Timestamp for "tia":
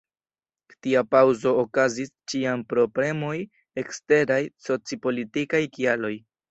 0.85-1.03